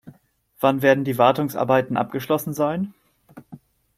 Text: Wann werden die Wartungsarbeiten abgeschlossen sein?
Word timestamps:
Wann 0.59 0.81
werden 0.81 1.03
die 1.03 1.19
Wartungsarbeiten 1.19 1.95
abgeschlossen 1.95 2.53
sein? 2.55 2.95